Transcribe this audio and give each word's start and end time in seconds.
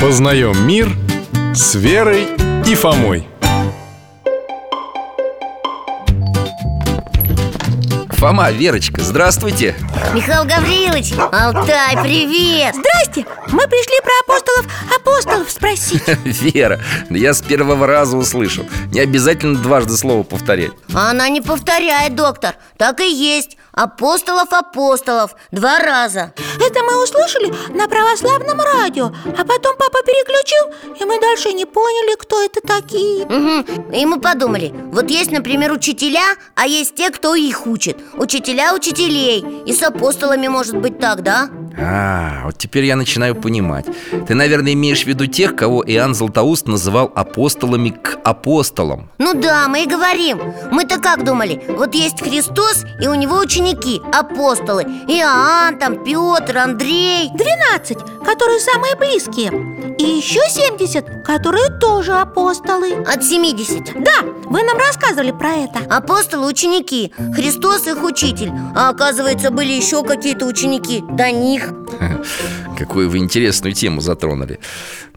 Познаем 0.00 0.66
мир 0.66 0.88
с 1.54 1.74
Верой 1.74 2.26
и 2.66 2.74
Фомой 2.74 3.28
Фома, 8.12 8.50
Верочка, 8.50 9.02
здравствуйте 9.02 9.74
Михаил 10.14 10.44
Гаврилович, 10.44 11.12
Алтай, 11.30 11.98
привет! 12.02 12.74
Здрасте! 12.76 13.26
Мы 13.48 13.66
пришли 13.68 14.00
про 14.02 14.12
апостолов 14.24 14.66
спросить. 15.98 16.42
Вера, 16.54 16.80
я 17.10 17.34
с 17.34 17.42
первого 17.42 17.86
раза 17.86 18.16
услышал. 18.16 18.64
Не 18.92 19.00
обязательно 19.00 19.58
дважды 19.58 19.96
слово 19.96 20.22
повторять. 20.22 20.72
А 20.94 21.10
Она 21.10 21.28
не 21.28 21.40
повторяет, 21.40 22.14
доктор. 22.14 22.56
Так 22.76 23.00
и 23.00 23.10
есть. 23.10 23.56
Апостолов 23.72 24.52
апостолов. 24.52 25.34
Два 25.52 25.78
раза. 25.78 26.32
Это 26.60 26.80
мы 26.82 27.02
услышали 27.02 27.52
на 27.74 27.88
православном 27.88 28.60
радио. 28.60 29.06
А 29.06 29.44
потом 29.44 29.76
папа 29.78 29.98
переключил 30.04 30.96
И 31.00 31.04
мы 31.04 31.20
дальше 31.20 31.52
не 31.52 31.64
поняли, 31.64 32.16
кто 32.16 32.42
это 32.42 32.60
такие. 32.60 33.24
Угу. 33.24 33.92
И 33.92 34.06
мы 34.06 34.20
подумали 34.20 34.74
Вот 34.92 35.10
есть, 35.10 35.30
например, 35.30 35.72
учителя 35.72 36.34
А 36.56 36.66
есть 36.66 36.94
те, 36.94 37.10
кто 37.10 37.34
их 37.34 37.66
учит. 37.66 37.96
Учителя 38.14 38.74
учителей. 38.74 39.44
И 39.66 39.72
с 39.72 39.82
апостолами 39.82 40.48
может 40.48 40.76
быть 40.76 40.98
так, 40.98 41.22
да? 41.22 41.48
А, 41.82 42.42
вот 42.44 42.58
теперь 42.58 42.84
я 42.84 42.96
начинаю 42.96 43.34
понимать. 43.34 43.86
Ты, 44.26 44.34
наверное, 44.34 44.74
имеешь 44.74 45.04
в 45.04 45.06
виду 45.06 45.26
тех, 45.26 45.56
кого 45.56 45.82
Иоанн 45.86 46.14
Златоуст 46.14 46.66
называл 46.66 47.10
апостолами 47.14 47.90
к 47.90 48.18
апостолам. 48.24 49.10
Ну 49.18 49.34
да, 49.34 49.68
мы 49.68 49.84
и 49.84 49.86
говорим. 49.86 50.40
Мы-то 50.70 51.00
как 51.00 51.24
думали? 51.24 51.62
Вот 51.68 51.94
есть 51.94 52.20
Христос, 52.20 52.84
и 53.00 53.06
у 53.06 53.14
него 53.14 53.38
ученики, 53.38 54.00
апостолы. 54.12 54.82
Иоанн, 54.82 55.78
там, 55.78 56.04
Петр, 56.04 56.58
Андрей. 56.58 57.30
12, 57.34 57.98
которые 58.24 58.60
самые 58.60 58.96
близкие 58.96 59.69
И 59.98 60.04
еще 60.04 60.40
70, 60.48 61.24
которые 61.24 61.68
тоже 61.78 62.12
апостолы. 62.14 62.92
От 63.06 63.24
70 63.24 64.02
Да, 64.02 64.22
вы 64.44 64.62
нам 64.62 64.78
рассказывали 64.78 65.30
про 65.30 65.52
это. 65.52 65.78
Апостолы– 65.88 66.46
ученики, 66.48 67.12
Христос 67.34 67.86
их 67.86 68.02
учитель. 68.02 68.50
А 68.74 68.90
оказывается, 68.90 69.50
были 69.50 69.72
еще 69.72 70.02
какие-то 70.02 70.46
ученики 70.46 71.02
до 71.10 71.30
них. 71.30 71.72
Какую 72.78 73.10
вы 73.10 73.18
интересную 73.18 73.74
тему 73.74 74.00
затронули. 74.00 74.58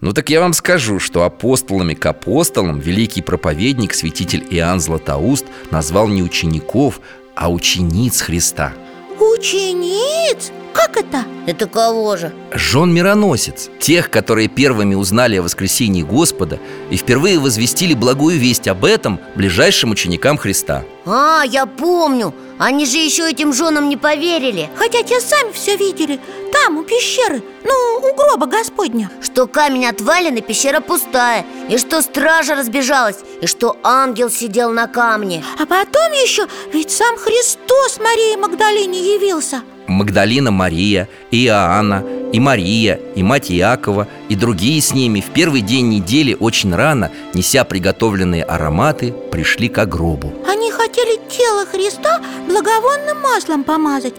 Ну 0.02 0.12
так 0.12 0.30
я 0.30 0.42
вам 0.42 0.54
скажу, 0.54 1.00
что 1.00 1.24
апостолами 1.24 1.94
к 1.94 2.06
апостолам 2.06 2.80
Великий 2.80 3.22
проповедник, 3.22 3.94
святитель 3.94 4.46
Иоанн 4.50 4.82
Златоуст 4.82 5.46
Назвал 5.72 6.10
не 6.10 6.22
учеников, 6.22 7.00
а 7.36 7.50
учениц 7.50 8.22
Христа. 8.22 8.74
Учениц? 9.20 10.52
Как 10.74 10.98
это? 10.98 11.26
Это 11.46 11.68
кого 11.68 12.18
же? 12.18 12.34
Жен 12.54 12.94
мироносец. 12.94 13.70
Тех, 13.80 14.10
которые 14.10 14.48
первыми 14.48 14.96
узнали 14.96 15.38
о 15.38 15.44
воскресении 15.44 16.04
Господа 16.04 16.60
И 16.90 16.96
впервые 16.98 17.40
возвестили 17.40 17.94
благую 17.94 18.38
весть 18.40 18.68
об 18.68 18.86
этом 18.86 19.20
ближайшим 19.36 19.92
ученикам 19.92 20.38
Христа. 20.38 20.84
А, 21.06 21.44
я 21.46 21.66
помню. 21.66 22.34
Они 22.60 22.86
же 22.86 22.98
еще 22.98 23.30
этим 23.30 23.52
женам 23.54 23.90
не 23.90 23.98
поверили. 23.98 24.70
Хотя 24.78 25.04
те 25.04 25.20
сами 25.20 25.52
все 25.52 25.76
видели. 25.76 26.20
Там, 26.54 26.78
у 26.78 26.84
пещеры 26.84 27.44
Ну, 27.64 27.74
у 27.98 28.16
гроба 28.16 28.46
Господня. 28.46 29.10
Что 29.22 29.48
камень 29.48 29.88
отвален 29.88 30.36
и 30.36 30.42
пещера 30.42 30.80
пустая 30.80 31.46
И 31.70 31.78
что 31.78 32.02
стража 32.02 32.56
разбежалась 32.56 33.18
И 33.42 33.48
что 33.48 33.76
ангел 33.84 34.30
сидел 34.30 34.72
на 34.72 34.88
камне. 34.88 35.44
А 35.60 35.66
потом 35.66 36.12
еще 36.12 36.48
ведь 36.72 36.92
сам 36.92 37.18
Христос 37.18 38.00
Марии 38.00 38.38
Магдалине 38.38 39.16
явился 39.16 39.62
Магдалина 39.88 40.52
Мария, 40.52 41.08
и 41.32 41.46
Иоанна, 41.46 42.04
и 42.32 42.40
Мария, 42.40 43.00
и 43.16 43.24
мать 43.24 43.52
Иакова, 43.52 44.08
и 44.30 44.36
другие 44.36 44.82
с 44.82 44.94
ними 44.94 45.22
в 45.22 45.32
первый 45.32 45.62
день 45.62 45.90
недели 45.90 46.36
очень 46.40 46.74
рано, 46.74 47.12
неся 47.34 47.64
приготовленные 47.64 48.44
ароматы, 48.44 49.14
пришли 49.32 49.70
к 49.70 49.86
гробу. 49.86 50.34
Они 50.48 50.72
хотели 50.72 51.20
тело 51.30 51.66
Христа 51.66 52.22
благовонным 52.48 53.22
маслом 53.22 53.64
помазать, 53.64 54.16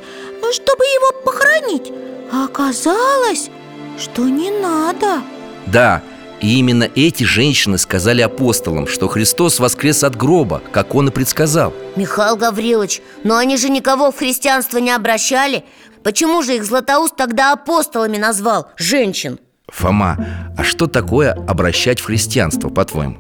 чтобы 0.53 0.84
его 0.84 1.12
похоронить 1.24 1.92
А 2.32 2.44
оказалось, 2.44 3.50
что 3.98 4.22
не 4.28 4.50
надо 4.50 5.22
Да, 5.66 6.03
и 6.44 6.59
именно 6.59 6.88
эти 6.94 7.25
женщины 7.25 7.78
сказали 7.78 8.21
апостолам, 8.21 8.87
что 8.87 9.09
Христос 9.09 9.59
воскрес 9.59 10.05
от 10.05 10.15
гроба, 10.15 10.60
как 10.72 10.94
он 10.94 11.09
и 11.09 11.10
предсказал 11.10 11.72
Михаил 11.97 12.37
Гаврилович, 12.37 13.00
но 13.25 13.37
они 13.37 13.56
же 13.56 13.71
никого 13.71 14.12
в 14.12 14.19
христианство 14.19 14.78
не 14.78 14.91
обращали 14.91 15.65
Почему 16.03 16.43
же 16.43 16.56
их 16.56 16.66
Златоуст 16.66 17.16
тогда 17.16 17.53
апостолами 17.53 18.19
назвал, 18.19 18.69
женщин? 18.77 19.38
Фома, 19.69 20.19
а 20.59 20.62
что 20.62 20.87
такое 20.87 21.33
обращать 21.33 21.99
в 21.99 22.04
христианство, 22.04 22.69
по-твоему? 22.69 23.16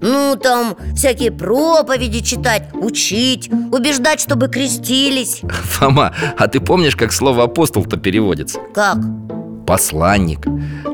Ну, 0.00 0.36
там 0.40 0.76
всякие 0.94 1.32
проповеди 1.32 2.20
читать, 2.20 2.68
учить, 2.74 3.50
убеждать, 3.72 4.20
чтобы 4.20 4.46
крестились 4.46 5.40
Фома, 5.42 6.14
а 6.38 6.46
ты 6.46 6.60
помнишь, 6.60 6.94
как 6.94 7.12
слово 7.12 7.42
апостол-то 7.42 7.96
переводится? 7.96 8.60
Как? 8.72 8.98
Посланник. 9.68 10.46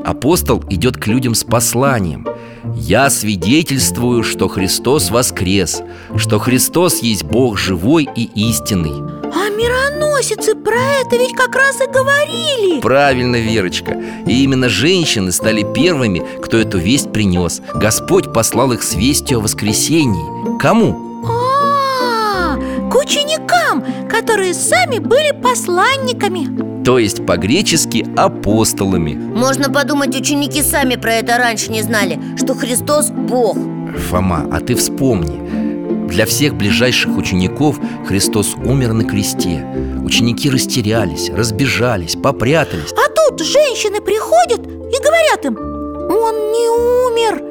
Апостол 0.03 0.61
идет 0.69 0.97
к 0.97 1.07
людям 1.07 1.33
с 1.33 1.45
посланием. 1.45 2.27
Я 2.75 3.09
свидетельствую, 3.09 4.21
что 4.21 4.49
Христос 4.49 5.11
воскрес 5.11 5.81
Что 6.17 6.39
Христос 6.39 7.01
есть 7.01 7.23
Бог 7.23 7.57
живой 7.57 8.09
и 8.15 8.23
истинный 8.49 8.91
А 9.23 9.49
мироносицы 9.49 10.55
про 10.55 10.81
это 10.99 11.15
ведь 11.15 11.33
как 11.37 11.55
раз 11.55 11.79
и 11.79 11.89
говорили. 11.89 12.81
Правильно, 12.81 13.37
Верочка. 13.37 13.97
И 14.27 14.43
именно 14.43 14.67
женщины 14.67 15.31
стали 15.31 15.65
первыми, 15.73 16.21
кто 16.41 16.57
эту 16.57 16.77
весть 16.77 17.13
принес. 17.13 17.61
Господь 17.75 18.33
послал 18.33 18.73
их 18.73 18.83
с 18.83 18.93
вестью 18.95 19.37
о 19.37 19.41
воскресении. 19.41 20.57
Кому? 20.59 21.23
А, 21.25 22.57
к 22.91 22.95
ученикам, 22.95 23.85
которые 24.19 24.53
сами 24.53 24.99
были 24.99 25.31
посланниками. 25.31 26.83
То 26.85 26.99
есть 26.99 27.25
по-гречески 27.25 28.05
апостолами. 28.15 29.13
Можно 29.13 29.69
подумать, 29.69 30.15
ученики 30.15 30.61
сами 30.61 30.95
про 30.95 31.15
это 31.15 31.37
раньше 31.37 31.71
не 31.71 31.81
знали 31.81 32.19
Что 32.37 32.53
Христос– 32.53 33.09
Бог. 33.11 33.57
Фома, 34.09 34.47
а 34.51 34.61
ты 34.61 34.75
вспомни. 34.75 36.07
Для 36.07 36.25
всех 36.25 36.55
ближайших 36.55 37.17
учеников 37.17 37.77
Христос 38.07 38.55
умер 38.55 38.93
на 38.93 39.03
кресте. 39.03 39.65
Ученики 40.03 40.49
растерялись, 40.49 41.29
разбежались, 41.29 42.15
попрятались. 42.15 42.93
А 42.93 43.09
тут 43.09 43.45
женщины 43.45 43.99
приходят 43.99 44.61
и 44.65 45.03
говорят 45.03 45.43
им 45.43 45.57
Он 45.57 46.51
не 46.51 46.69
умер, 46.69 47.43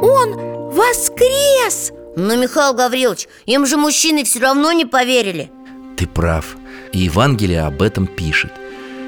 он 0.00 0.70
воскрес! 0.70 1.92
Но, 2.14 2.36
Михаил 2.36 2.74
Гаврилович, 2.74 3.26
им 3.46 3.66
же 3.66 3.76
мужчины 3.76 4.22
все 4.24 4.40
равно 4.40 4.72
не 4.72 4.84
поверили 4.84 5.50
Ты 5.96 6.06
прав 6.06 6.56
И 6.92 7.00
Евангелие 7.00 7.62
об 7.62 7.82
этом 7.82 8.06
пишет 8.06 8.52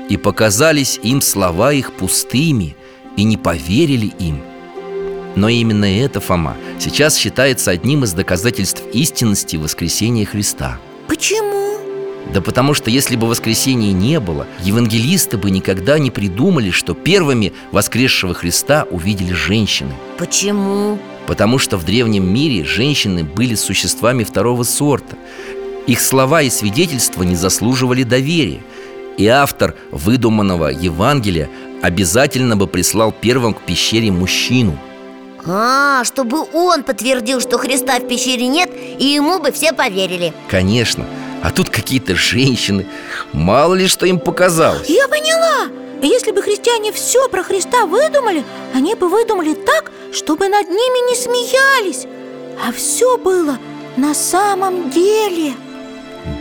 И 0.09 0.17
показались 0.17 0.99
им 1.03 1.21
слова 1.21 1.73
их 1.73 1.93
пустыми 1.93 2.77
И 3.17 3.25
не 3.25 3.37
поверили 3.37 4.13
им 4.19 4.43
Но 5.37 5.49
именно 5.49 5.85
это, 5.85 6.21
Фома, 6.21 6.57
сейчас 6.79 7.17
считается 7.17 7.71
одним 7.71 8.05
из 8.05 8.13
доказательств 8.13 8.83
истинности 8.93 9.57
воскресения 9.57 10.25
Христа 10.25 10.79
Почему? 11.09 11.65
Да 12.33 12.41
потому 12.41 12.75
что 12.75 12.91
если 12.91 13.17
бы 13.17 13.27
воскресения 13.27 13.93
не 13.93 14.19
было, 14.19 14.47
евангелисты 14.63 15.37
бы 15.37 15.51
никогда 15.51 15.99
не 15.99 16.11
придумали, 16.11 16.71
что 16.71 16.95
первыми 16.95 17.53
воскресшего 17.71 18.35
Христа 18.35 18.87
увидели 18.91 19.33
женщины. 19.33 19.93
Почему? 20.19 20.99
Потому 21.27 21.59
что 21.59 21.77
в 21.77 21.85
древнем 21.85 22.33
мире 22.33 22.65
женщины 22.65 23.25
были 23.25 23.55
существами 23.55 24.25
второго 24.25 24.63
сорта. 24.63 25.17
Их 25.87 26.01
слова 26.01 26.43
и 26.43 26.51
свидетельства 26.51 27.23
не 27.23 27.37
заслуживали 27.37 28.03
доверия. 28.03 28.63
И 29.17 29.27
автор 29.27 29.75
выдуманного 29.91 30.69
Евангелия 30.69 31.49
обязательно 31.83 32.57
бы 32.57 32.67
прислал 32.67 33.13
первым 33.13 33.55
к 33.55 33.61
пещере 33.63 34.11
мужчину. 34.11 34.79
А, 35.47 36.03
чтобы 36.05 36.47
он 36.53 36.83
подтвердил, 36.85 37.41
что 37.41 37.59
Христа 37.59 37.99
в 37.99 38.09
пещере 38.09 38.47
нет 38.47 38.71
И 38.99 39.05
ему 39.05 39.39
бы 39.41 39.53
все 39.53 39.75
поверили 39.75 40.33
Конечно. 40.49 41.05
А 41.43 41.51
тут 41.51 41.69
какие-то 41.69 42.15
женщины. 42.15 42.87
Мало 43.35 43.75
ли, 43.75 43.87
что 43.87 44.07
им 44.07 44.21
показалось. 44.21 44.89
Я 44.89 45.07
поняла 45.07 45.67
Если 46.01 46.31
бы 46.31 46.41
христиане 46.41 46.93
все 46.93 47.29
про 47.29 47.43
Христа 47.43 47.85
выдумали 47.85 48.43
Они 48.75 48.95
бы 48.95 49.11
выдумали 49.11 49.53
так, 49.53 49.93
чтобы 50.15 50.49
над 50.49 50.67
ними 50.71 51.11
не 51.11 51.15
смеялись 51.15 52.07
А 52.67 52.73
все 52.73 53.19
было 53.19 53.59
на 53.99 54.15
самом 54.15 54.91
деле 54.91 55.53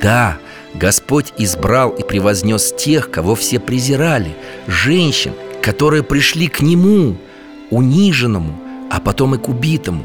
Да, 0.01 0.38
Господь 0.74 1.33
избрал 1.38 1.91
и 1.91 2.03
превознес 2.03 2.74
тех, 2.77 3.12
кого 3.12 3.35
все 3.35 3.59
презирали 3.59 4.35
Женщин, 4.68 5.33
которые 5.62 6.03
пришли 6.03 6.47
к 6.47 6.62
Нему, 6.62 7.18
униженному, 7.69 8.59
а 8.91 9.00
потом 9.00 9.35
и 9.35 9.38
к 9.38 9.50
убитому 9.50 10.03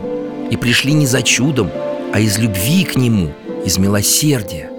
И 0.51 0.57
пришли 0.57 0.93
не 0.93 1.07
за 1.07 1.23
чудом, 1.23 1.71
а 2.13 2.21
из 2.21 2.39
любви 2.39 2.85
к 2.85 2.97
Нему, 2.97 3.33
из 3.65 3.79
милосердия. 3.79 4.71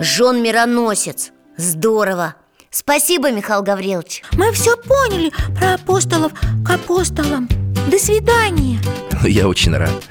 Жен 0.00 0.42
мироносец. 0.42 1.30
Здорово. 1.56 2.34
Спасибо, 2.70 3.30
Михаил 3.30 3.62
Гаврилович. 3.62 4.22
Мы 4.32 4.50
все 4.52 4.76
поняли 4.76 5.30
про 5.56 5.74
апостолов 5.74 6.32
к 6.64 6.70
апостолам. 6.70 7.48
До 7.88 7.98
свидания. 7.98 8.80
Ну, 9.12 9.28
я 9.28 9.46
очень 9.46 9.76
рад. 9.76 10.02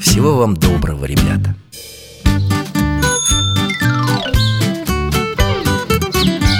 Всего 0.00 0.34
вам 0.36 0.56
доброго, 0.56 1.04
ребята 1.04 1.54